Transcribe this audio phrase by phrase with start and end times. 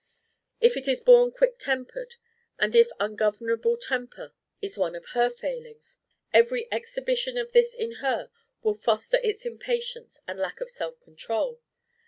[0.59, 2.15] If it is born quick tempered,
[2.57, 5.99] and if ungovernable temper is one of her failings,
[6.33, 8.31] every exhibition of this in her
[8.63, 11.61] will foster its impatience and lack of self control.